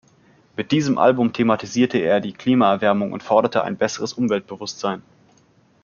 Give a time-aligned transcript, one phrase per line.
[0.57, 5.03] Mit diesem Album thematisierte er die Klimaerwärmung und forderte ein besseres Umweltbewusstsein.